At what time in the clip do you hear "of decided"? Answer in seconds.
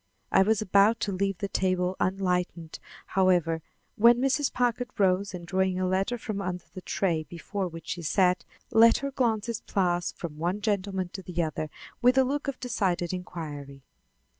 12.47-13.13